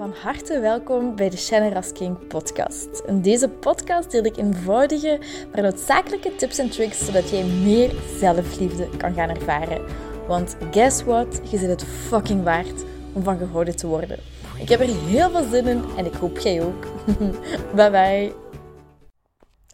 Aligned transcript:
Van 0.00 0.14
harte 0.22 0.60
welkom 0.60 1.16
bij 1.16 1.30
de 1.30 1.36
Shannon 1.36 1.92
King 1.92 2.26
podcast. 2.26 3.02
In 3.06 3.22
deze 3.22 3.48
podcast 3.48 4.10
deel 4.10 4.24
ik 4.24 4.36
eenvoudige, 4.36 5.20
maar 5.52 5.62
noodzakelijke 5.62 6.36
tips 6.36 6.58
en 6.58 6.70
tricks 6.70 7.04
zodat 7.04 7.30
jij 7.30 7.44
meer 7.44 7.94
zelfliefde 8.18 8.88
kan 8.96 9.14
gaan 9.14 9.28
ervaren. 9.28 9.84
Want 10.26 10.56
guess 10.70 11.02
what? 11.02 11.40
Je 11.50 11.58
zit 11.58 11.68
het 11.68 11.84
fucking 11.84 12.42
waard 12.42 12.84
om 13.12 13.22
van 13.22 13.38
gehouden 13.38 13.76
te 13.76 13.86
worden. 13.86 14.18
Ik 14.58 14.68
heb 14.68 14.80
er 14.80 15.04
heel 15.06 15.30
veel 15.30 15.48
zin 15.50 15.66
in 15.66 15.84
en 15.96 16.06
ik 16.06 16.14
hoop 16.14 16.38
jij 16.38 16.62
ook. 16.62 16.86
bye 17.76 17.90
bye. 17.90 18.32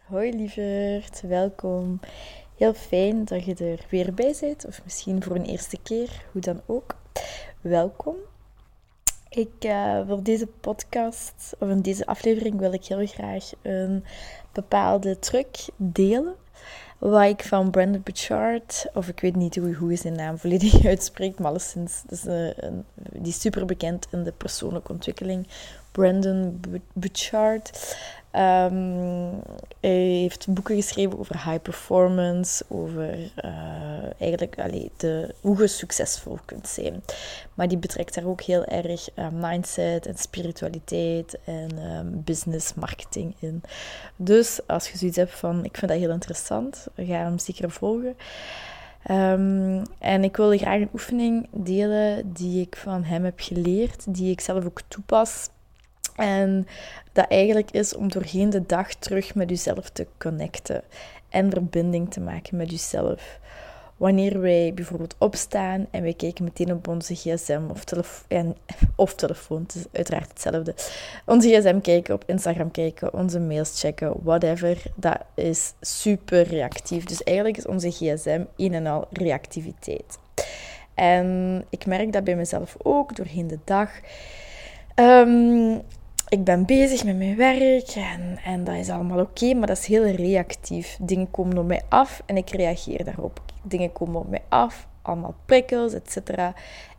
Hoi 0.03 0.31
lieverd, 0.31 1.21
welkom. 1.21 1.99
Heel 2.55 2.73
fijn 2.73 3.25
dat 3.25 3.45
je 3.45 3.55
er 3.55 3.85
weer 3.89 4.13
bij 4.13 4.35
bent, 4.39 4.65
of 4.65 4.83
misschien 4.83 5.23
voor 5.23 5.35
een 5.35 5.45
eerste 5.45 5.77
keer, 5.83 6.09
hoe 6.31 6.41
dan 6.41 6.61
ook. 6.65 6.95
Welkom. 7.61 8.15
Ik, 9.37 9.65
uh, 9.65 10.07
voor 10.07 10.23
deze 10.23 10.47
podcast, 10.47 11.55
of 11.59 11.69
in 11.69 11.81
deze 11.81 12.05
aflevering, 12.05 12.59
wil 12.59 12.73
ik 12.73 12.85
heel 12.85 13.05
graag 13.05 13.51
een 13.61 14.03
bepaalde 14.51 15.19
truc 15.19 15.67
delen. 15.75 16.35
Wat 16.97 17.23
ik 17.23 17.43
van 17.43 17.71
Brandon 17.71 18.01
Bouchard, 18.03 18.85
of 18.93 19.07
ik 19.07 19.19
weet 19.19 19.35
niet 19.35 19.55
hoe, 19.55 19.73
hoe 19.73 19.87
hij 19.87 19.97
zijn 19.97 20.15
naam 20.15 20.37
volledig 20.37 20.85
uitspreekt, 20.93 21.39
maar 21.39 21.49
alleszins, 21.49 22.03
is 22.09 22.23
een, 22.25 22.85
die 23.11 23.33
super 23.33 23.65
bekend 23.65 24.07
in 24.11 24.23
de 24.23 24.31
persoonlijke 24.31 24.91
ontwikkeling. 24.91 25.47
Brandon 25.91 26.59
Bouchard. 26.93 27.95
Um, 28.37 29.41
hij 29.79 29.91
heeft 29.91 30.47
boeken 30.49 30.75
geschreven 30.75 31.19
over 31.19 31.43
high 31.43 31.61
performance, 31.61 32.65
over 32.67 33.17
uh, 33.17 34.21
eigenlijk 34.21 34.59
allee, 34.59 34.91
de, 34.97 35.35
hoe 35.41 35.61
je 35.61 35.67
succesvol 35.67 36.37
kunt 36.45 36.67
zijn. 36.67 37.03
Maar 37.53 37.67
die 37.67 37.77
betrekt 37.77 38.13
daar 38.13 38.25
ook 38.25 38.41
heel 38.41 38.65
erg 38.65 39.09
uh, 39.15 39.27
mindset 39.31 40.05
en 40.05 40.17
spiritualiteit 40.17 41.37
en 41.43 41.77
um, 41.77 42.21
business 42.23 42.73
marketing 42.73 43.35
in. 43.39 43.61
Dus 44.15 44.59
als 44.67 44.89
je 44.89 44.97
zoiets 44.97 45.17
hebt 45.17 45.33
van, 45.33 45.65
ik 45.65 45.77
vind 45.77 45.91
dat 45.91 45.99
heel 45.99 46.11
interessant, 46.11 46.87
ga 46.95 47.03
hem 47.03 47.39
zeker 47.39 47.71
volgen. 47.71 48.15
Um, 49.11 49.81
en 49.99 50.23
ik 50.23 50.37
wil 50.37 50.57
graag 50.57 50.79
een 50.79 50.89
oefening 50.93 51.47
delen 51.51 52.33
die 52.33 52.61
ik 52.61 52.75
van 52.75 53.03
hem 53.03 53.23
heb 53.23 53.39
geleerd, 53.39 54.05
die 54.07 54.31
ik 54.31 54.41
zelf 54.41 54.65
ook 54.65 54.81
toepas 54.87 55.49
en 56.17 56.67
dat 57.11 57.25
eigenlijk 57.27 57.71
is 57.71 57.95
om 57.95 58.11
doorheen 58.11 58.49
de 58.49 58.65
dag 58.65 58.93
terug 58.93 59.35
met 59.35 59.49
jezelf 59.49 59.89
te 59.89 60.07
connecten 60.17 60.83
en 61.29 61.51
verbinding 61.51 62.11
te 62.11 62.19
maken 62.19 62.57
met 62.57 62.71
jezelf. 62.71 63.39
Wanneer 63.97 64.41
wij 64.41 64.71
bijvoorbeeld 64.75 65.15
opstaan 65.17 65.87
en 65.91 66.01
wij 66.01 66.13
kijken 66.13 66.43
meteen 66.43 66.71
op 66.71 66.87
onze 66.87 67.15
gsm 67.15 67.61
of, 67.69 67.83
telefoon, 67.83 68.55
of 68.95 69.15
telefoon, 69.15 69.61
het 69.61 69.75
is 69.75 69.85
uiteraard 69.91 70.29
hetzelfde. 70.29 70.75
Onze 71.25 71.49
gsm 71.49 71.79
kijken, 71.81 72.13
op 72.13 72.23
Instagram 72.25 72.71
kijken, 72.71 73.13
onze 73.13 73.39
mails 73.39 73.79
checken, 73.81 74.13
whatever, 74.23 74.83
dat 74.95 75.17
is 75.35 75.73
super 75.81 76.47
reactief. 76.47 77.03
Dus 77.03 77.23
eigenlijk 77.23 77.57
is 77.57 77.65
onze 77.65 77.91
gsm 77.91 78.43
een 78.55 78.73
en 78.73 78.87
al 78.87 79.07
reactiviteit. 79.11 80.19
En 80.93 81.65
ik 81.69 81.85
merk 81.85 82.13
dat 82.13 82.23
bij 82.23 82.35
mezelf 82.35 82.75
ook 82.77 83.15
doorheen 83.15 83.47
de 83.47 83.59
dag. 83.63 83.89
Um, 84.95 85.81
ik 86.29 86.43
ben 86.43 86.65
bezig 86.65 87.03
met 87.03 87.17
mijn 87.17 87.35
werk 87.35 87.89
en, 87.95 88.39
en 88.45 88.63
dat 88.63 88.75
is 88.75 88.89
allemaal 88.89 89.19
oké, 89.19 89.53
maar 89.53 89.67
dat 89.67 89.77
is 89.77 89.85
heel 89.85 90.05
reactief. 90.05 90.97
Dingen 91.01 91.31
komen 91.31 91.57
op 91.57 91.65
mij 91.65 91.81
af 91.89 92.23
en 92.25 92.37
ik 92.37 92.49
reageer 92.49 93.03
daarop. 93.03 93.41
Dingen 93.63 93.91
komen 93.91 94.19
op 94.21 94.29
mij 94.29 94.43
af, 94.49 94.87
allemaal 95.01 95.35
prikkels, 95.45 95.93
etc. 95.93 96.17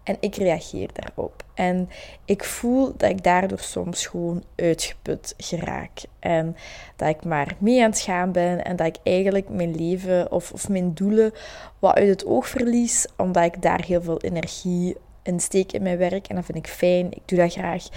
En 0.02 0.16
ik 0.20 0.34
reageer 0.34 0.88
daarop. 0.92 1.44
En 1.54 1.88
ik 2.24 2.44
voel 2.44 2.92
dat 2.96 3.10
ik 3.10 3.22
daardoor 3.22 3.58
soms 3.58 4.06
gewoon 4.06 4.44
uitgeput 4.56 5.34
geraak. 5.36 6.00
En 6.18 6.56
dat 6.96 7.08
ik 7.08 7.24
maar 7.24 7.56
mee 7.58 7.82
aan 7.82 7.90
het 7.90 8.00
gaan 8.00 8.32
ben 8.32 8.64
en 8.64 8.76
dat 8.76 8.86
ik 8.86 8.96
eigenlijk 9.02 9.48
mijn 9.48 9.76
leven 9.76 10.32
of, 10.32 10.52
of 10.52 10.68
mijn 10.68 10.94
doelen 10.94 11.32
wat 11.78 11.94
uit 11.94 12.08
het 12.08 12.26
oog 12.26 12.48
verlies, 12.48 13.06
omdat 13.16 13.44
ik 13.44 13.62
daar 13.62 13.84
heel 13.84 14.02
veel 14.02 14.20
energie 14.20 14.96
in 15.22 15.40
steek 15.40 15.72
in 15.72 15.82
mijn 15.82 15.98
werk. 15.98 16.26
En 16.26 16.34
dat 16.34 16.44
vind 16.44 16.58
ik 16.58 16.66
fijn, 16.66 17.06
ik 17.10 17.22
doe 17.24 17.38
dat 17.38 17.52
graag. 17.52 17.88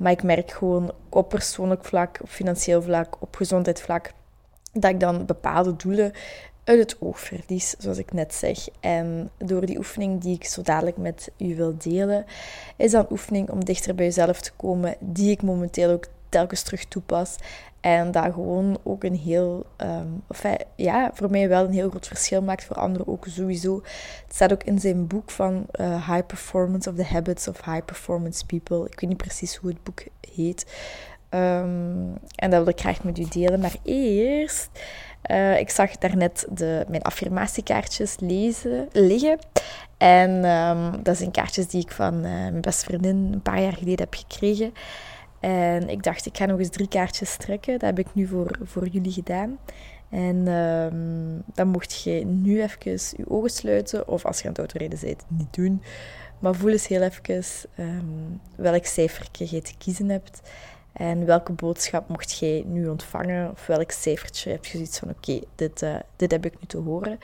Maar 0.00 0.12
ik 0.12 0.22
merk 0.22 0.50
gewoon 0.50 0.92
op 1.08 1.28
persoonlijk 1.28 1.84
vlak, 1.84 2.18
op 2.22 2.28
financieel 2.28 2.82
vlak, 2.82 3.16
op 3.18 3.36
gezondheidsvlak, 3.36 4.12
dat 4.72 4.90
ik 4.90 5.00
dan 5.00 5.26
bepaalde 5.26 5.76
doelen 5.76 6.12
uit 6.64 6.78
het 6.78 6.96
oog 7.00 7.20
verlies, 7.20 7.74
zoals 7.78 7.98
ik 7.98 8.12
net 8.12 8.34
zeg. 8.34 8.68
En 8.80 9.30
door 9.38 9.66
die 9.66 9.78
oefening 9.78 10.20
die 10.20 10.34
ik 10.34 10.44
zo 10.44 10.62
dadelijk 10.62 10.96
met 10.96 11.30
u 11.38 11.56
wil 11.56 11.74
delen, 11.78 12.24
is 12.76 12.90
dat 12.90 13.04
een 13.04 13.12
oefening 13.12 13.50
om 13.50 13.64
dichter 13.64 13.94
bij 13.94 14.04
jezelf 14.04 14.40
te 14.40 14.52
komen, 14.56 14.96
die 14.98 15.30
ik 15.30 15.42
momenteel 15.42 15.90
ook 15.90 16.06
telkens 16.28 16.62
terug 16.62 16.84
toepas. 16.84 17.36
En 17.80 18.10
dat 18.10 18.24
gewoon 18.24 18.78
ook 18.82 19.04
een 19.04 19.16
heel, 19.16 19.66
um, 19.76 20.22
of 20.28 20.42
ja, 20.74 21.10
voor 21.14 21.30
mij 21.30 21.48
wel 21.48 21.64
een 21.64 21.72
heel 21.72 21.88
groot 21.90 22.06
verschil 22.06 22.42
maakt, 22.42 22.64
voor 22.64 22.76
anderen 22.76 23.08
ook 23.08 23.26
sowieso. 23.28 23.82
Het 24.26 24.34
staat 24.34 24.52
ook 24.52 24.62
in 24.62 24.78
zijn 24.78 25.06
boek 25.06 25.30
van 25.30 25.66
uh, 25.80 26.08
High 26.10 26.26
Performance 26.26 26.90
of 26.90 26.96
the 26.96 27.04
Habits 27.04 27.48
of 27.48 27.64
High 27.64 27.84
Performance 27.84 28.46
People. 28.46 28.84
Ik 28.84 29.00
weet 29.00 29.08
niet 29.10 29.18
precies 29.18 29.56
hoe 29.56 29.70
het 29.70 29.82
boek 29.82 30.02
heet. 30.34 30.66
Um, 31.30 32.18
en 32.34 32.50
dat 32.50 32.62
wil 32.62 32.68
ik 32.68 32.80
graag 32.80 33.04
met 33.04 33.18
u 33.18 33.24
delen. 33.28 33.60
Maar 33.60 33.74
eerst, 33.82 34.68
uh, 35.30 35.58
ik 35.58 35.70
zag 35.70 35.96
daarnet 35.96 36.46
de, 36.50 36.84
mijn 36.88 37.02
affirmatiekaartjes 37.02 38.16
lezen, 38.18 38.88
liggen. 38.92 39.38
En 39.96 40.44
um, 40.44 41.02
dat 41.02 41.16
zijn 41.16 41.30
kaartjes 41.30 41.66
die 41.66 41.82
ik 41.82 41.92
van 41.92 42.20
mijn 42.20 42.60
beste 42.60 42.84
vriendin 42.84 43.30
een 43.32 43.42
paar 43.42 43.62
jaar 43.62 43.72
geleden 43.72 43.98
heb 43.98 44.14
gekregen. 44.14 44.72
En 45.40 45.88
ik 45.88 46.02
dacht, 46.02 46.26
ik 46.26 46.36
ga 46.36 46.44
nog 46.44 46.58
eens 46.58 46.70
drie 46.70 46.88
kaartjes 46.88 47.36
trekken. 47.36 47.72
Dat 47.72 47.88
heb 47.88 47.98
ik 47.98 48.14
nu 48.14 48.26
voor, 48.26 48.58
voor 48.62 48.86
jullie 48.86 49.12
gedaan. 49.12 49.58
En 50.08 50.48
um, 50.48 51.42
dan 51.54 51.68
mocht 51.68 52.02
je 52.02 52.24
nu 52.24 52.62
even 52.62 52.78
je 53.16 53.30
ogen 53.30 53.50
sluiten. 53.50 54.08
Of 54.08 54.24
als 54.24 54.38
je 54.38 54.44
aan 54.44 54.50
het 54.50 54.58
autorijden 54.58 54.98
bent, 55.00 55.24
niet 55.28 55.54
doen. 55.54 55.82
Maar 56.38 56.54
voel 56.54 56.70
eens 56.70 56.86
heel 56.86 57.02
even 57.02 57.44
um, 57.78 58.40
welk 58.56 58.84
cijfer 58.84 59.28
je 59.32 59.62
te 59.62 59.74
kiezen 59.78 60.08
hebt. 60.08 60.40
En 60.92 61.26
welke 61.26 61.52
boodschap 61.52 62.08
mocht 62.08 62.38
jij 62.38 62.64
nu 62.66 62.88
ontvangen? 62.88 63.50
Of 63.50 63.66
welk 63.66 63.90
cijfertje 63.90 64.50
heb 64.50 64.64
je 64.64 64.70
zoiets 64.70 64.98
van, 64.98 65.10
oké, 65.10 65.40
dit, 65.54 65.82
uh, 65.82 65.96
dit 66.16 66.30
heb 66.30 66.44
ik 66.44 66.52
nu 66.60 66.66
te 66.66 66.78
horen. 66.78 67.18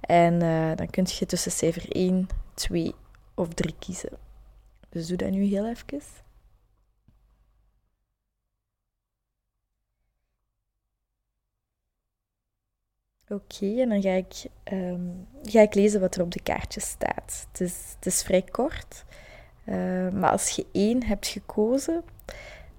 En 0.00 0.34
uh, 0.34 0.76
dan 0.76 0.90
kun 0.90 1.06
je 1.18 1.26
tussen 1.26 1.52
cijfer 1.52 1.84
1, 1.88 2.28
2 2.54 2.94
of 3.34 3.48
3 3.48 3.74
kiezen. 3.78 4.10
Dus 4.88 5.06
doe 5.06 5.16
dat 5.16 5.30
nu 5.30 5.44
heel 5.44 5.68
even. 5.68 6.23
Oké, 13.34 13.80
en 13.80 13.88
dan 13.88 14.02
ga 14.02 14.10
ik, 14.10 14.46
um, 14.72 15.26
ga 15.42 15.60
ik 15.60 15.74
lezen 15.74 16.00
wat 16.00 16.14
er 16.14 16.22
op 16.22 16.30
de 16.30 16.42
kaartjes 16.42 16.88
staat. 16.88 17.46
Het 17.48 17.60
is, 17.60 17.94
het 17.96 18.06
is 18.06 18.22
vrij 18.22 18.42
kort, 18.42 19.04
uh, 19.64 20.08
maar 20.08 20.30
als 20.30 20.48
je 20.48 20.66
één 20.72 21.04
hebt 21.04 21.26
gekozen, 21.26 22.02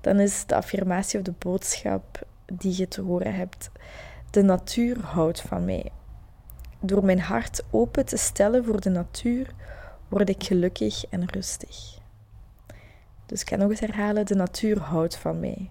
dan 0.02 0.20
is 0.20 0.46
de 0.46 0.56
affirmatie 0.56 1.20
of 1.20 1.26
de 1.26 1.34
boodschap 1.40 2.28
die 2.46 2.78
je 2.78 2.88
te 2.88 3.02
horen 3.02 3.36
hebt: 3.36 3.70
De 4.30 4.42
natuur 4.42 5.00
houdt 5.00 5.42
van 5.42 5.66
mij. 5.66 5.92
Door 6.80 7.06
mijn 7.06 7.20
hart 7.20 7.64
open 7.72 8.06
te 8.06 8.18
stellen 8.18 8.66
voor 8.66 8.82
de 8.82 8.90
natuur, 8.90 9.54
word 10.08 10.30
ik 10.30 10.44
gelukkig 10.44 11.06
en 11.10 11.26
rustig. 11.26 11.98
Dus 13.26 13.42
ik 13.42 13.50
ga 13.50 13.56
nog 13.56 13.70
eens 13.70 13.80
herhalen: 13.80 14.26
De 14.26 14.36
natuur 14.36 14.80
houdt 14.80 15.18
van 15.18 15.40
mij. 15.40 15.70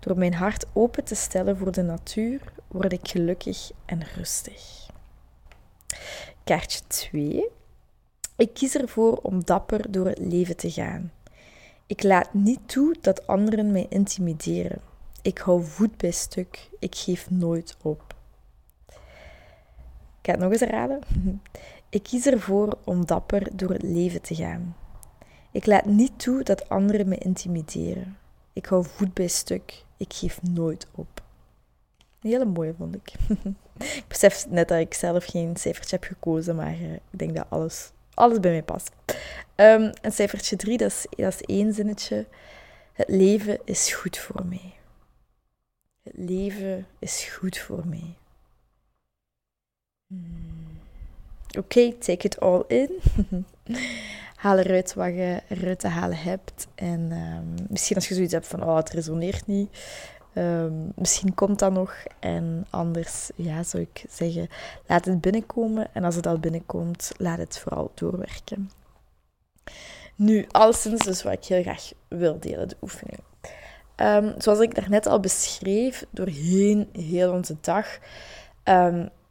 Door 0.00 0.18
mijn 0.18 0.34
hart 0.34 0.66
open 0.72 1.04
te 1.04 1.14
stellen 1.14 1.56
voor 1.56 1.72
de 1.72 1.82
natuur, 1.82 2.52
word 2.68 2.92
ik 2.92 3.08
gelukkig 3.08 3.70
en 3.84 4.02
rustig. 4.16 4.88
Kaartje 6.44 6.80
2. 6.86 7.48
Ik 8.36 8.54
kies 8.54 8.74
ervoor 8.74 9.16
om 9.22 9.44
dapper 9.44 9.92
door 9.92 10.06
het 10.06 10.18
leven 10.18 10.56
te 10.56 10.70
gaan. 10.70 11.12
Ik 11.86 12.02
laat 12.02 12.34
niet 12.34 12.60
toe 12.66 12.96
dat 13.00 13.26
anderen 13.26 13.72
mij 13.72 13.86
intimideren. 13.88 14.80
Ik 15.22 15.38
hou 15.38 15.64
voet 15.64 15.96
bij 15.96 16.10
stuk. 16.10 16.68
Ik 16.78 16.94
geef 16.94 17.30
nooit 17.30 17.76
op. 17.82 18.14
Ik 20.20 20.26
ga 20.26 20.32
het 20.32 20.40
nog 20.40 20.52
eens 20.52 20.60
herhalen. 20.60 21.00
Ik 21.88 22.02
kies 22.02 22.26
ervoor 22.26 22.78
om 22.84 23.06
dapper 23.06 23.56
door 23.56 23.70
het 23.70 23.82
leven 23.82 24.22
te 24.22 24.34
gaan. 24.34 24.76
Ik 25.50 25.66
laat 25.66 25.84
niet 25.84 26.18
toe 26.18 26.42
dat 26.42 26.68
anderen 26.68 27.08
me 27.08 27.18
intimideren. 27.18 28.18
Ik 28.52 28.66
hou 28.66 28.84
voet 28.84 29.14
bij 29.14 29.28
stuk. 29.28 29.84
Ik 30.00 30.12
geef 30.12 30.42
nooit 30.42 30.86
op. 30.94 31.22
Een 32.20 32.30
hele 32.30 32.44
mooie 32.44 32.74
vond 32.74 32.94
ik. 32.94 33.12
ik 34.00 34.04
besef 34.08 34.46
net 34.48 34.68
dat 34.68 34.78
ik 34.78 34.94
zelf 34.94 35.24
geen 35.24 35.56
cijfertje 35.56 35.96
heb 35.96 36.04
gekozen, 36.04 36.56
maar 36.56 36.80
uh, 36.80 36.92
ik 36.92 37.18
denk 37.18 37.36
dat 37.36 37.46
alles, 37.48 37.90
alles 38.14 38.40
bij 38.40 38.50
mij 38.50 38.62
past. 38.62 38.90
Um, 39.56 39.92
en 40.02 40.12
cijfertje 40.12 40.56
3, 40.56 40.76
dat 40.78 40.90
is, 40.90 41.06
dat 41.10 41.34
is 41.34 41.40
één 41.40 41.72
zinnetje. 41.72 42.26
Het 42.92 43.08
leven 43.08 43.58
is 43.64 43.92
goed 43.92 44.18
voor 44.18 44.46
mij. 44.46 44.74
Het 46.02 46.14
leven 46.16 46.86
is 46.98 47.24
goed 47.24 47.58
voor 47.58 47.86
mij. 47.86 48.16
Hmm. 50.06 50.78
Oké, 51.58 51.92
take 51.92 52.26
it 52.26 52.40
all 52.40 52.64
in. 52.68 52.90
haal 54.40 54.58
eruit 54.58 54.94
wat 54.94 55.06
je 55.06 55.42
eruit 55.48 55.78
te 55.78 55.88
halen 55.88 56.16
hebt. 56.16 56.66
En 56.74 57.08
ehm, 57.10 57.66
misschien 57.68 57.96
als 57.96 58.08
je 58.08 58.14
zoiets 58.14 58.32
hebt 58.32 58.46
van, 58.46 58.62
oh, 58.62 58.76
het 58.76 58.90
resoneert 58.90 59.46
niet. 59.46 59.78
Ehm, 60.32 60.72
misschien 60.94 61.34
komt 61.34 61.58
dat 61.58 61.72
nog. 61.72 61.94
En 62.18 62.66
anders, 62.70 63.30
ja, 63.34 63.62
zou 63.62 63.82
ik 63.82 64.04
zeggen, 64.10 64.48
laat 64.86 65.04
het 65.04 65.20
binnenkomen. 65.20 65.88
En 65.92 66.04
als 66.04 66.14
het 66.14 66.26
al 66.26 66.38
binnenkomt, 66.38 67.12
laat 67.16 67.38
het 67.38 67.58
vooral 67.58 67.90
doorwerken. 67.94 68.70
Nu, 70.14 70.46
alleszins 70.50 71.04
dus 71.04 71.22
wat 71.22 71.32
ik 71.32 71.44
heel 71.44 71.62
graag 71.62 71.92
wil 72.08 72.40
delen, 72.40 72.68
de 72.68 72.76
oefening. 72.82 73.20
Um, 73.96 74.34
zoals 74.38 74.58
ik 74.60 74.74
daarnet 74.74 75.06
al 75.06 75.20
beschreef, 75.20 76.04
doorheen 76.10 76.88
heel 76.92 77.32
onze 77.32 77.56
dag 77.60 77.98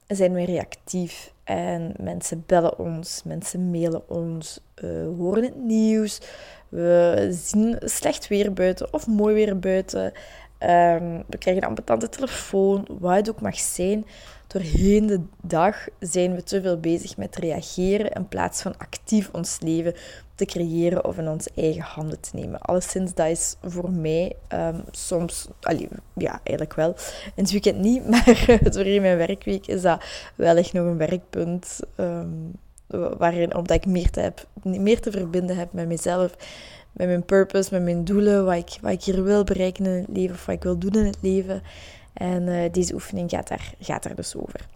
zijn 0.08 0.34
we 0.34 0.46
reactief. 0.46 1.34
En 1.50 1.94
mensen 1.98 2.44
bellen 2.46 2.80
ons, 2.80 3.22
mensen 3.26 3.72
mailen 3.72 4.10
ons, 4.10 4.60
we 4.76 5.14
horen 5.18 5.44
het 5.44 5.56
nieuws, 5.56 6.22
we 6.70 7.28
zien 7.32 7.78
slecht 7.80 8.28
weer 8.28 8.54
buiten 8.54 8.94
of 8.94 9.08
mooi 9.08 9.34
weer 9.34 9.60
buiten. 9.60 10.04
Um, 10.06 11.24
we 11.28 11.38
krijgen 11.38 11.64
een 11.64 11.70
ambetante 11.70 12.10
telefoon, 12.10 12.88
wat 13.00 13.16
het 13.16 13.30
ook 13.30 13.42
mag 13.42 13.58
zijn. 13.60 14.06
Doorheen 14.50 15.08
de 15.08 15.22
dag 15.42 15.88
zijn 16.00 16.36
we 16.36 16.44
te 16.44 16.62
veel 16.62 16.80
bezig 16.80 17.18
met 17.18 17.36
reageren 17.36 18.12
in 18.12 18.28
plaats 18.28 18.62
van 18.62 18.78
actief 18.78 19.30
ons 19.32 19.60
leven 19.62 19.94
te 20.36 20.46
creëren 20.46 21.06
of 21.06 21.18
in 21.18 21.28
onze 21.28 21.50
eigen 21.56 21.82
handen 21.82 22.20
te 22.20 22.30
nemen. 22.34 22.62
Alleszins, 22.62 23.14
dat 23.14 23.28
is 23.28 23.56
voor 23.62 23.92
mij 23.92 24.36
um, 24.54 24.84
soms, 24.92 25.48
ja, 26.16 26.40
eigenlijk 26.44 26.74
wel. 26.74 26.96
In 27.36 27.44
het 27.44 27.52
weekend 27.52 27.78
niet, 27.78 28.08
maar 28.10 28.60
doorheen 28.72 29.02
mijn 29.02 29.18
werkweek 29.18 29.68
is 29.68 29.82
dat 29.82 30.04
wel 30.36 30.56
echt 30.56 30.74
nog 30.74 30.86
een 30.86 30.98
werkpunt 30.98 31.80
um, 31.98 32.52
waarin, 33.18 33.56
omdat 33.56 33.78
ik 33.78 33.86
meer 33.86 34.10
te, 34.10 34.20
heb, 34.20 34.48
meer 34.64 35.02
te 35.02 35.12
verbinden 35.12 35.58
heb 35.58 35.74
met 35.74 35.88
mezelf, 35.88 36.36
met 36.92 37.08
mijn 37.08 37.26
purpose, 37.26 37.74
met 37.74 37.84
mijn 37.84 38.04
doelen, 38.04 38.46
wat 38.46 38.56
ik, 38.56 38.78
wat 38.82 38.92
ik 38.92 39.04
hier 39.04 39.24
wil 39.24 39.44
bereiken 39.44 39.86
in 39.86 39.92
het 39.92 40.18
leven 40.18 40.36
of 40.36 40.46
wat 40.46 40.56
ik 40.56 40.64
wil 40.64 40.78
doen 40.78 40.94
in 40.94 41.06
het 41.06 41.18
leven. 41.22 41.62
En 42.14 42.48
uh, 42.48 42.72
deze 42.72 42.94
oefening 42.94 43.30
gaat 43.30 43.48
daar, 43.48 43.74
gaat 43.80 44.04
daar 44.04 44.16
dus 44.16 44.36
over. 44.36 44.68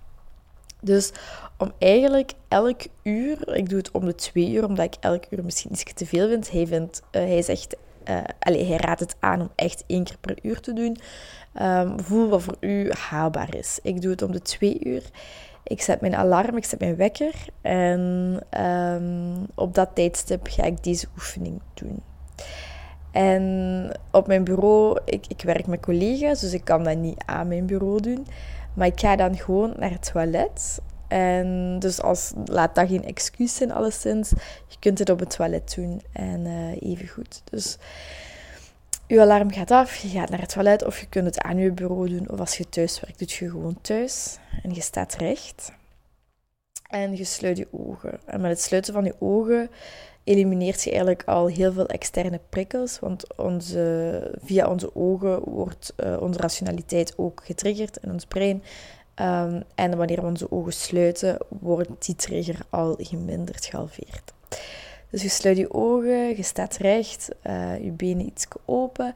Dus 0.81 1.11
om 1.57 1.71
eigenlijk 1.79 2.31
elk 2.47 2.81
uur, 3.03 3.55
ik 3.55 3.69
doe 3.69 3.77
het 3.77 3.91
om 3.91 4.05
de 4.05 4.15
twee 4.15 4.51
uur, 4.51 4.65
omdat 4.65 4.85
ik 4.85 4.95
elk 4.99 5.23
uur 5.29 5.43
misschien 5.43 5.71
iets 5.71 5.93
te 5.93 6.05
veel 6.05 6.27
vind. 6.27 6.51
Hij, 6.51 6.67
vindt, 6.67 7.01
uh, 7.11 7.21
hij 7.21 7.41
zegt, 7.41 7.75
uh, 8.09 8.17
allez, 8.39 8.67
hij 8.67 8.77
raadt 8.77 8.99
het 8.99 9.15
aan 9.19 9.41
om 9.41 9.51
echt 9.55 9.83
één 9.87 10.03
keer 10.03 10.17
per 10.21 10.37
uur 10.41 10.59
te 10.59 10.73
doen. 10.73 10.97
Um, 11.61 11.99
voel 11.99 12.29
wat 12.29 12.41
voor 12.41 12.57
u 12.59 12.91
haalbaar 12.91 13.55
is. 13.55 13.79
Ik 13.83 14.01
doe 14.01 14.11
het 14.11 14.21
om 14.21 14.31
de 14.31 14.41
twee 14.41 14.77
uur. 14.79 15.03
Ik 15.63 15.81
zet 15.81 16.01
mijn 16.01 16.15
alarm, 16.15 16.57
ik 16.57 16.65
zet 16.65 16.79
mijn 16.79 16.95
wekker. 16.95 17.33
En 17.61 18.39
um, 18.61 19.45
op 19.55 19.73
dat 19.73 19.89
tijdstip 19.93 20.47
ga 20.47 20.63
ik 20.63 20.83
deze 20.83 21.07
oefening 21.15 21.61
doen. 21.73 22.01
En 23.13 23.91
op 24.11 24.27
mijn 24.27 24.43
bureau, 24.43 24.99
ik, 25.05 25.25
ik 25.27 25.41
werk 25.41 25.67
met 25.67 25.79
collega's, 25.79 26.39
dus 26.39 26.53
ik 26.53 26.63
kan 26.63 26.83
dat 26.83 26.97
niet 26.97 27.23
aan 27.25 27.47
mijn 27.47 27.65
bureau 27.65 28.01
doen. 28.01 28.27
Maar 28.73 28.87
ik 28.87 28.99
ga 28.99 29.15
dan 29.15 29.37
gewoon 29.37 29.73
naar 29.77 29.91
het 29.91 30.11
toilet. 30.11 30.81
En 31.07 31.79
dus 31.79 32.01
als, 32.01 32.33
laat 32.45 32.75
dat 32.75 32.87
geen 32.87 33.05
excuus 33.05 33.55
zijn, 33.55 33.71
alleszins. 33.71 34.29
Je 34.67 34.75
kunt 34.79 34.99
het 34.99 35.09
op 35.09 35.19
het 35.19 35.35
toilet 35.35 35.73
doen. 35.75 36.01
En 36.13 36.45
uh, 36.45 36.91
even 36.91 37.07
goed. 37.07 37.41
Dus 37.43 37.77
je 39.07 39.21
alarm 39.21 39.51
gaat 39.51 39.71
af, 39.71 39.95
je 39.95 40.07
gaat 40.07 40.29
naar 40.29 40.39
het 40.39 40.53
toilet. 40.53 40.85
Of 40.85 40.99
je 40.99 41.07
kunt 41.07 41.25
het 41.25 41.41
aan 41.41 41.57
je 41.57 41.71
bureau 41.71 42.09
doen. 42.09 42.29
Of 42.29 42.39
als 42.39 42.57
je 42.57 42.69
thuis 42.69 42.99
werkt, 42.99 43.19
doe 43.19 43.27
je 43.27 43.51
gewoon 43.51 43.77
thuis. 43.81 44.37
En 44.63 44.73
je 44.73 44.81
staat 44.81 45.15
recht. 45.15 45.71
En 46.89 47.15
je 47.17 47.23
sluit 47.23 47.57
je 47.57 47.67
ogen. 47.71 48.19
En 48.25 48.41
met 48.41 48.51
het 48.51 48.61
sluiten 48.61 48.93
van 48.93 49.03
je 49.03 49.15
ogen 49.19 49.69
elimineert 50.23 50.83
je 50.83 50.89
eigenlijk 50.89 51.23
al 51.25 51.47
heel 51.47 51.73
veel 51.73 51.87
externe 51.87 52.39
prikkels. 52.49 52.99
Want 52.99 53.37
onze, 53.37 54.31
via 54.43 54.67
onze 54.67 54.95
ogen 54.95 55.39
wordt 55.43 55.93
uh, 55.97 56.21
onze 56.21 56.39
rationaliteit 56.39 57.13
ook 57.17 57.41
getriggerd 57.45 57.97
in 58.01 58.11
ons 58.11 58.25
brein. 58.25 58.63
Um, 59.21 59.63
en 59.75 59.97
wanneer 59.97 60.21
we 60.21 60.27
onze 60.27 60.51
ogen 60.51 60.73
sluiten, 60.73 61.37
wordt 61.47 62.05
die 62.05 62.15
trigger 62.15 62.59
al 62.69 62.95
geminderd, 62.99 63.65
gehalveerd. 63.65 64.33
Dus 65.09 65.21
je 65.21 65.29
sluit 65.29 65.57
je 65.57 65.73
ogen, 65.73 66.35
je 66.35 66.43
staat 66.43 66.77
recht, 66.77 67.29
uh, 67.43 67.83
je 67.83 67.91
benen 67.91 68.25
iets 68.25 68.47
open. 68.65 69.13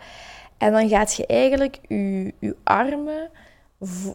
En 0.57 0.71
dan 0.71 0.89
gaat 0.89 1.13
je 1.13 1.25
eigenlijk 1.25 1.79
je, 1.87 2.33
je 2.39 2.55
armen 2.63 3.29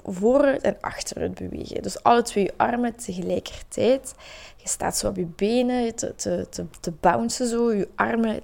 vooruit 0.05 0.63
en 0.63 0.77
achteruit 0.81 1.35
bewegen. 1.35 1.83
Dus 1.83 2.03
alle 2.03 2.23
twee 2.23 2.45
je 2.45 2.55
armen 2.57 2.97
tegelijkertijd. 2.97 4.15
Je 4.57 4.69
staat 4.69 4.97
zo 4.97 5.09
op 5.09 5.17
je 5.17 5.27
benen 5.27 5.95
te, 5.95 6.15
te, 6.15 6.47
te, 6.51 6.67
te 6.81 6.91
bouncen 6.91 7.49
zo. 7.49 7.73
Je 7.73 7.89
armen 7.95 8.41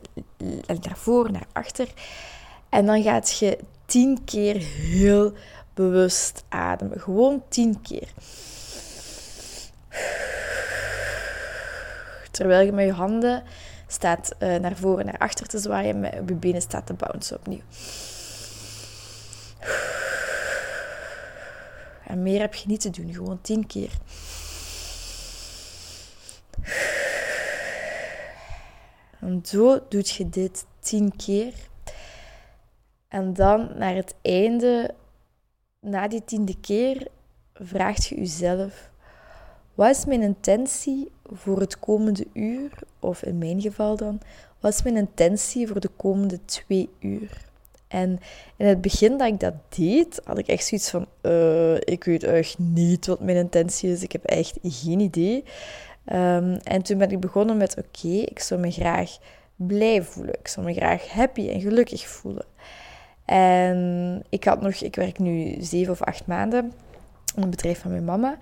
naar 0.66 0.96
voren, 0.96 1.32
naar 1.32 1.46
achter. 1.52 1.88
En 2.68 2.86
dan 2.86 3.02
gaat 3.02 3.38
je 3.38 3.58
tien 3.86 4.24
keer 4.24 4.56
heel 4.56 5.32
bewust 5.74 6.44
ademen. 6.48 7.00
Gewoon 7.00 7.42
tien 7.48 7.82
keer. 7.82 8.08
Terwijl 12.30 12.66
je 12.66 12.72
met 12.72 12.86
je 12.86 12.92
handen 12.92 13.42
staat 13.86 14.34
uh, 14.38 14.56
naar 14.56 14.76
voren, 14.76 15.04
naar 15.04 15.18
achter 15.18 15.46
te 15.46 15.58
zwaaien. 15.58 16.00
Met 16.00 16.14
je 16.26 16.34
benen 16.34 16.62
staat 16.62 16.86
te 16.86 16.94
bouncen 16.94 17.36
opnieuw. 17.36 17.62
En 22.08 22.22
meer 22.22 22.40
heb 22.40 22.54
je 22.54 22.68
niet 22.68 22.80
te 22.80 22.90
doen, 22.90 23.14
gewoon 23.14 23.40
tien 23.40 23.66
keer. 23.66 23.92
En 29.20 29.40
zo 29.44 29.78
doet 29.88 30.10
je 30.10 30.28
dit 30.28 30.66
tien 30.80 31.16
keer. 31.16 31.54
En 33.08 33.34
dan 33.34 33.70
naar 33.76 33.94
het 33.94 34.14
einde, 34.22 34.94
na 35.80 36.08
die 36.08 36.24
tiende 36.24 36.60
keer, 36.60 37.06
vraagt 37.54 38.06
je 38.06 38.14
jezelf: 38.14 38.90
wat 39.74 39.90
is 39.90 40.04
mijn 40.04 40.22
intentie 40.22 41.10
voor 41.24 41.60
het 41.60 41.78
komende 41.78 42.26
uur? 42.32 42.72
Of 42.98 43.22
in 43.22 43.38
mijn 43.38 43.60
geval 43.60 43.96
dan, 43.96 44.20
wat 44.60 44.72
is 44.72 44.82
mijn 44.82 44.96
intentie 44.96 45.68
voor 45.68 45.80
de 45.80 45.90
komende 45.96 46.44
twee 46.44 46.90
uur? 47.00 47.47
En 47.88 48.20
in 48.56 48.66
het 48.66 48.80
begin 48.80 49.18
dat 49.18 49.28
ik 49.28 49.40
dat 49.40 49.54
deed, 49.68 50.20
had 50.24 50.38
ik 50.38 50.46
echt 50.46 50.66
zoiets 50.66 50.90
van: 50.90 51.06
uh, 51.22 51.74
ik 51.74 52.04
weet 52.04 52.22
echt 52.22 52.58
niet 52.58 53.06
wat 53.06 53.20
mijn 53.20 53.36
intentie 53.36 53.90
is. 53.92 54.02
Ik 54.02 54.12
heb 54.12 54.24
echt 54.24 54.58
geen 54.62 55.00
idee. 55.00 55.44
Um, 56.12 56.54
en 56.54 56.82
toen 56.82 56.98
ben 56.98 57.10
ik 57.10 57.20
begonnen 57.20 57.56
met: 57.56 57.76
oké, 57.78 58.08
ik 58.08 58.38
zou 58.38 58.60
me 58.60 58.70
graag 58.70 59.18
blij 59.56 60.02
voelen. 60.02 60.34
Ik 60.38 60.48
zou 60.48 60.66
me 60.66 60.74
graag 60.74 61.08
happy 61.08 61.48
en 61.48 61.60
gelukkig 61.60 62.06
voelen. 62.06 62.44
En 63.24 64.22
ik 64.28 64.44
had 64.44 64.60
nog, 64.60 64.74
ik 64.74 64.96
werk 64.96 65.18
nu 65.18 65.56
zeven 65.60 65.92
of 65.92 66.02
acht 66.02 66.26
maanden 66.26 66.72
in 67.36 67.42
een 67.42 67.50
bedrijf 67.50 67.80
van 67.80 67.90
mijn 67.90 68.04
mama. 68.04 68.38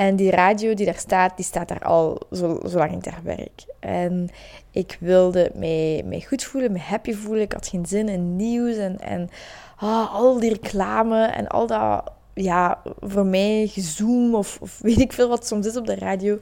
En 0.00 0.16
die 0.16 0.30
radio 0.30 0.74
die 0.74 0.86
daar 0.86 0.98
staat, 0.98 1.36
die 1.36 1.44
staat 1.44 1.68
daar 1.68 1.82
al 1.82 2.20
zo, 2.32 2.60
zolang 2.64 2.92
ik 2.92 3.04
daar 3.04 3.20
werk. 3.24 3.64
En 3.80 4.28
ik 4.70 4.96
wilde 5.00 5.50
mij 5.54 6.24
goed 6.28 6.44
voelen, 6.44 6.72
me 6.72 6.78
happy 6.78 7.14
voelen. 7.14 7.42
Ik 7.42 7.52
had 7.52 7.68
geen 7.68 7.86
zin 7.86 8.08
in 8.08 8.36
nieuws 8.36 8.76
en, 8.76 9.00
en 9.00 9.30
ah, 9.76 10.14
al 10.14 10.38
die 10.38 10.52
reclame 10.52 11.24
en 11.24 11.48
al 11.48 11.66
dat, 11.66 12.12
ja, 12.34 12.82
voor 13.00 13.26
mij 13.26 13.66
gezoom 13.66 14.34
of, 14.34 14.58
of 14.60 14.78
weet 14.82 15.00
ik 15.00 15.12
veel 15.12 15.28
wat 15.28 15.46
soms 15.46 15.66
is 15.66 15.76
op 15.76 15.86
de 15.86 15.94
radio 15.94 16.38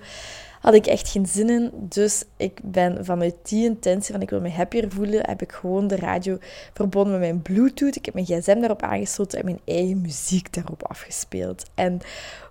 had 0.60 0.74
ik 0.74 0.86
echt 0.86 1.08
geen 1.08 1.26
zin 1.26 1.50
in. 1.50 1.70
Dus 1.74 2.24
ik 2.36 2.60
ben 2.62 3.04
vanuit 3.04 3.34
die 3.42 3.64
intentie 3.64 4.12
van 4.12 4.22
ik 4.22 4.30
wil 4.30 4.40
me 4.40 4.50
happier 4.50 4.90
voelen, 4.90 5.26
heb 5.26 5.42
ik 5.42 5.52
gewoon 5.52 5.86
de 5.86 5.96
radio 5.96 6.38
verbonden 6.72 7.12
met 7.12 7.20
mijn 7.20 7.42
Bluetooth. 7.42 7.96
Ik 7.96 8.04
heb 8.04 8.14
mijn 8.14 8.26
gsm 8.26 8.58
daarop 8.58 8.82
aangesloten 8.82 9.38
en 9.38 9.44
mijn 9.44 9.60
eigen 9.64 10.00
muziek 10.00 10.52
daarop 10.54 10.82
afgespeeld. 10.82 11.64
En 11.74 12.00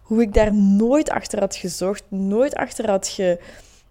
hoe 0.07 0.21
ik 0.21 0.33
daar 0.33 0.53
nooit 0.53 1.09
achter 1.09 1.39
had 1.39 1.55
gezocht, 1.55 2.03
nooit 2.07 2.55
achter 2.55 2.89
had 2.89 3.07
ge, 3.07 3.39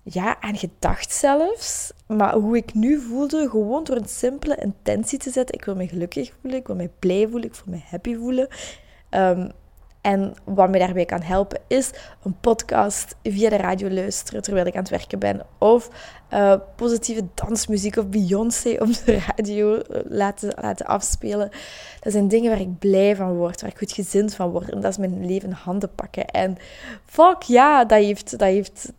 ja, 0.03 0.41
aan 0.41 0.57
gedacht 0.57 1.13
zelfs. 1.13 1.93
Maar 2.07 2.35
hoe 2.35 2.57
ik 2.57 2.75
nu 2.75 3.01
voelde, 3.01 3.49
gewoon 3.49 3.85
door 3.85 3.97
een 3.97 4.09
simpele 4.09 4.57
intentie 4.57 5.19
te 5.19 5.31
zetten. 5.31 5.55
Ik 5.55 5.65
wil 5.65 5.75
me 5.75 5.89
gelukkig 5.89 6.33
voelen, 6.41 6.61
ik 6.61 6.67
wil 6.67 6.77
me 6.77 6.91
blij 6.99 7.29
voelen, 7.29 7.49
ik 7.49 7.61
wil 7.65 7.75
me 7.75 7.81
happy 7.91 8.17
voelen. 8.17 8.49
Um, 9.11 9.51
en 10.01 10.35
wat 10.45 10.71
mij 10.71 10.79
daarbij 10.79 11.05
kan 11.05 11.23
helpen 11.23 11.61
is 11.67 11.91
een 12.23 12.41
podcast 12.41 13.17
via 13.23 13.51
de 13.51 13.57
radio 13.57 13.91
luisteren 13.91 14.43
terwijl 14.43 14.67
ik 14.67 14.75
aan 14.75 14.81
het 14.81 14.91
werken 14.91 15.19
ben. 15.19 15.47
Of 15.59 15.91
uh, 16.33 16.55
positieve 16.77 17.25
dansmuziek 17.35 17.97
of 17.97 18.09
Beyoncé 18.09 18.77
op 18.79 18.89
de 19.05 19.19
radio 19.27 19.77
eh, 19.77 20.01
laten, 20.05 20.53
laten 20.61 20.87
afspelen. 20.87 21.51
Dat 22.01 22.13
zijn 22.13 22.29
dingen 22.29 22.51
waar 22.51 22.61
ik 22.61 22.79
blij 22.79 23.17
van 23.17 23.35
word, 23.35 23.61
waar 23.61 23.71
ik 23.71 23.79
goed 23.79 23.93
gezind 23.93 24.35
van 24.35 24.51
word. 24.51 24.71
En 24.71 24.81
dat 24.81 24.91
is 24.91 24.99
mijn 24.99 25.27
leven 25.27 25.49
in 25.49 25.55
handen 25.55 25.95
pakken. 25.95 26.27
En 26.27 26.57
fuck 27.05 27.43
ja, 27.43 27.85
dat 27.85 27.99
heeft... 27.99 28.31
Dat, 28.31 28.49
heeft 28.49 28.93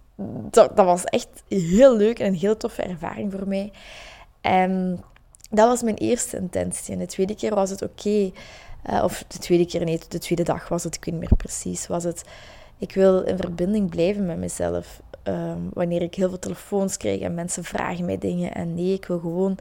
dat, 0.50 0.78
dat 0.78 0.86
was 0.86 1.04
echt 1.04 1.28
heel 1.48 1.98
leuk 1.98 2.20
en 2.20 2.26
een 2.28 2.36
heel 2.36 2.58
toffe 2.58 2.82
ervaring 2.82 3.32
voor 3.32 3.48
mij. 3.48 3.72
En 4.42 5.04
dat 5.50 5.68
was 5.68 5.82
mijn 5.82 5.96
eerste 5.96 6.38
intentie. 6.38 6.94
En 6.94 7.00
de 7.00 7.06
tweede 7.06 7.36
keer 7.36 7.56
was 7.56 7.70
het 7.70 7.82
oké. 7.82 8.32
Uh, 8.90 9.04
of 9.04 9.24
de 9.28 9.38
tweede 9.38 9.66
keer, 9.66 9.84
nee, 9.84 10.00
de 10.08 10.20
tweede 10.20 10.44
dag 10.44 10.68
was 10.68 10.84
het, 10.84 10.96
ik 10.96 11.06
weet 11.06 11.14
niet 11.14 11.30
meer 11.30 11.40
precies, 11.40 11.88
was 11.88 12.04
het... 12.04 12.24
Ik 12.80 12.94
wil 12.94 13.22
in 13.22 13.38
verbinding 13.38 13.90
blijven 13.90 14.26
met 14.26 14.38
mezelf. 14.38 15.02
Ehm, 15.28 15.60
wanneer 15.74 16.02
ik 16.02 16.16
heel 16.16 16.30
veel 16.30 16.40
telefoons 16.40 16.98
krijg 16.98 17.22
en 17.22 17.34
mensen 17.34 17.64
vragen 17.64 18.06
mij 18.06 18.18
dingen. 18.18 18.54
En 18.54 18.74
nee, 18.74 18.94
ik 18.94 19.06
wil 19.06 19.20
gewoon 19.20 19.58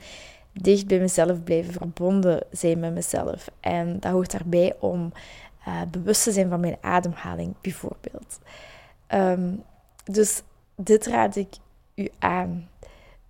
dicht 0.52 0.86
bij 0.86 0.98
mezelf 0.98 1.42
blijven, 1.42 1.72
verbonden 1.72 2.42
zijn 2.50 2.78
met 2.78 2.94
mezelf. 2.94 3.50
En 3.60 4.00
dat 4.00 4.12
hoort 4.12 4.30
daarbij 4.30 4.74
om 4.80 5.12
uh, 5.68 5.80
bewust 5.90 6.22
te 6.22 6.32
zijn 6.32 6.48
van 6.48 6.60
mijn 6.60 6.76
ademhaling, 6.80 7.54
bijvoorbeeld. 7.60 8.38
Ehm, 9.06 9.54
dus 10.04 10.42
dit 10.76 11.06
raad 11.06 11.36
ik 11.36 11.54
u 11.94 12.08
aan. 12.18 12.68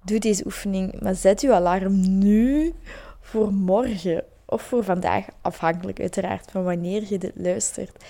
Doe 0.05 0.19
deze 0.19 0.45
oefening, 0.45 1.01
maar 1.01 1.15
zet 1.15 1.41
uw 1.41 1.53
alarm 1.53 2.19
nu 2.19 2.75
voor 3.21 3.53
morgen 3.53 4.25
of 4.45 4.63
voor 4.63 4.85
vandaag, 4.85 5.27
afhankelijk 5.41 6.01
uiteraard 6.01 6.51
van 6.51 6.65
wanneer 6.65 7.03
je 7.09 7.19
dit 7.19 7.33
luistert. 7.35 8.05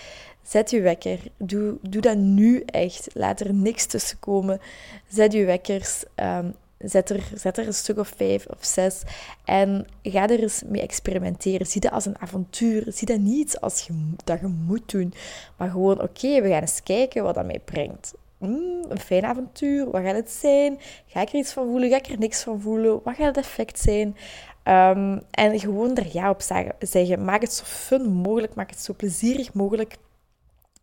Zet 0.47 0.71
je 0.71 0.81
wekker. 0.81 1.19
Doe, 1.37 1.79
doe 1.81 2.01
dat 2.01 2.17
nu 2.17 2.63
echt. 2.67 3.09
Laat 3.13 3.41
er 3.41 3.55
niks 3.55 3.87
tussen 3.87 4.19
komen. 4.19 4.61
Zet 5.09 5.33
je 5.33 5.45
wekkers. 5.45 6.05
Um, 6.17 6.55
zet, 6.79 7.11
er, 7.11 7.29
zet 7.35 7.59
er 7.59 7.67
een 7.67 7.75
stuk 7.75 7.99
of 7.99 8.13
vijf 8.17 8.47
of 8.47 8.59
zes. 8.61 9.03
En 9.45 9.87
ga 10.03 10.29
er 10.29 10.43
eens 10.43 10.63
mee 10.67 10.83
experimenteren. 10.83 11.67
Zie 11.67 11.81
dat 11.81 11.93
als 11.93 12.07
een 12.07 12.21
avontuur. 12.21 12.85
Zie 12.89 13.07
dat 13.07 13.19
niet 13.19 13.61
als 13.61 13.81
je, 13.81 14.13
dat 14.25 14.41
je 14.41 14.47
moet 14.47 14.91
doen. 14.91 15.15
Maar 15.57 15.71
gewoon, 15.71 16.03
oké, 16.03 16.41
we 16.43 16.49
gaan 16.49 16.61
eens 16.61 16.83
kijken 16.83 17.23
wat 17.23 17.35
dat 17.35 17.47
mij 17.47 17.61
brengt. 17.65 18.15
Mm, 18.39 18.85
een 18.89 19.01
fijn 19.01 19.25
avontuur. 19.25 19.91
Wat 19.91 20.03
gaat 20.03 20.15
het 20.15 20.31
zijn? 20.31 20.79
Ga 21.07 21.21
ik 21.21 21.29
er 21.29 21.39
iets 21.39 21.53
van 21.53 21.67
voelen? 21.67 21.91
Ga 21.91 21.97
ik 21.97 22.07
er 22.07 22.19
niks 22.19 22.43
van 22.43 22.61
voelen? 22.61 23.01
Wat 23.05 23.15
gaat 23.15 23.37
het 23.37 23.45
effect 23.45 23.79
zijn? 23.79 24.17
Um, 24.65 25.23
en 25.31 25.61
gewoon 25.61 25.97
er 25.97 26.09
ja 26.13 26.31
op 26.31 26.43
zeggen. 26.79 27.25
Maak 27.25 27.41
het 27.41 27.53
zo 27.53 27.65
fun 27.65 28.13
mogelijk. 28.13 28.55
Maak 28.55 28.71
het 28.71 28.81
zo 28.81 28.95
plezierig 28.97 29.53
mogelijk. 29.53 29.97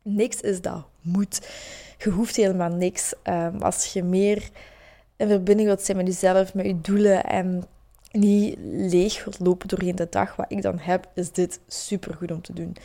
Niks 0.04 0.42
is 0.42 0.62
dat 0.62 0.86
moet. 1.02 1.48
Je 1.98 2.10
hoeft 2.10 2.36
helemaal 2.36 2.72
niks. 2.72 3.14
Um, 3.24 3.62
als 3.62 3.94
je 3.94 4.04
meer 4.04 4.50
in 5.18 5.28
verbinding 5.28 5.68
wilt 5.68 5.82
zijn 5.82 5.98
met 5.98 6.08
jezelf, 6.08 6.54
met 6.54 6.66
je 6.66 6.82
doelen 6.82 7.24
en 7.24 7.64
niet 8.12 8.58
leeg 8.64 9.24
wilt 9.24 9.40
lopen 9.40 9.68
doorheen 9.68 9.96
de 9.96 10.08
dag, 10.10 10.36
wat 10.36 10.46
ik 10.52 10.62
dan 10.62 10.80
heb, 10.80 11.08
is 11.16 11.32
dit 11.32 11.60
super 11.68 12.14
goed 12.14 12.32
om 12.32 12.42
te 12.42 12.54
doen. 12.54 12.76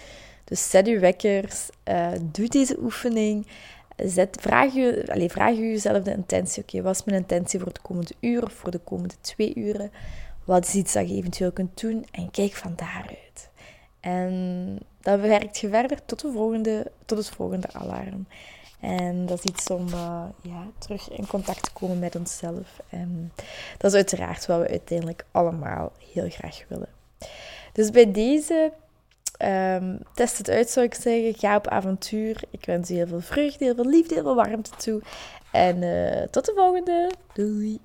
Dus 0.44 0.70
zet 0.70 0.86
je 0.86 0.98
wekkers, 0.98 1.68
uh, 1.88 2.12
doe 2.22 2.48
deze 2.48 2.78
oefening. 2.80 3.46
Zet, 3.96 4.36
vraag, 4.40 4.74
je, 4.74 5.04
allez, 5.08 5.32
vraag 5.32 5.54
je 5.54 5.68
jezelf 5.68 6.02
de 6.02 6.12
intentie. 6.12 6.62
Oké, 6.62 6.82
wat 6.82 6.94
is 6.94 7.04
mijn 7.04 7.20
intentie 7.20 7.58
voor 7.58 7.68
het 7.68 7.82
komende 7.82 8.14
uur 8.20 8.44
of 8.44 8.52
voor 8.52 8.70
de 8.70 8.78
komende 8.78 9.14
twee 9.20 9.54
uren? 9.54 9.90
Wat 10.44 10.66
is 10.66 10.74
iets 10.74 10.92
dat 10.92 11.08
je 11.08 11.16
eventueel 11.16 11.52
kunt 11.52 11.80
doen? 11.80 12.06
En 12.10 12.30
kijk 12.30 12.52
van 12.52 12.72
daaruit. 12.76 13.50
En 14.00 14.78
dan 15.08 15.20
werkt 15.20 15.58
je 15.58 15.68
verder 15.68 16.04
tot, 16.04 16.20
de 16.20 16.32
volgende, 16.32 16.90
tot 17.04 17.18
het 17.18 17.28
volgende 17.28 17.68
alarm. 17.72 18.26
En 18.80 19.26
dat 19.26 19.38
is 19.38 19.44
iets 19.44 19.70
om 19.70 19.86
uh, 19.86 20.24
ja, 20.42 20.66
terug 20.78 21.10
in 21.10 21.26
contact 21.26 21.62
te 21.62 21.72
komen 21.72 21.98
met 21.98 22.16
onszelf. 22.16 22.80
En 22.88 23.32
dat 23.78 23.90
is 23.90 23.96
uiteraard 23.96 24.46
wat 24.46 24.60
we 24.60 24.68
uiteindelijk 24.68 25.24
allemaal 25.30 25.92
heel 26.12 26.30
graag 26.30 26.64
willen. 26.68 26.88
Dus 27.72 27.90
bij 27.90 28.12
deze 28.12 28.72
um, 29.42 29.98
test 30.14 30.38
het 30.38 30.50
uit, 30.50 30.70
zou 30.70 30.86
ik 30.86 30.94
zeggen. 30.94 31.34
Ga 31.34 31.56
op 31.56 31.68
avontuur. 31.68 32.42
Ik 32.50 32.64
wens 32.64 32.90
u 32.90 32.94
heel 32.94 33.06
veel 33.06 33.20
vreugde, 33.20 33.64
heel 33.64 33.74
veel 33.74 33.88
liefde, 33.88 34.14
heel 34.14 34.22
veel 34.22 34.34
warmte 34.34 34.70
toe. 34.76 35.02
En 35.52 35.82
uh, 35.82 36.22
tot 36.22 36.44
de 36.44 36.52
volgende. 36.56 37.10
Doei! 37.34 37.80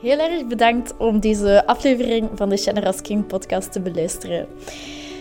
Heel 0.00 0.18
erg 0.18 0.46
bedankt 0.46 0.96
om 0.96 1.20
deze 1.20 1.66
aflevering 1.66 2.30
van 2.34 2.48
de 2.48 2.56
Generous 2.56 3.00
King 3.00 3.26
podcast 3.26 3.72
te 3.72 3.80
beluisteren. 3.80 4.48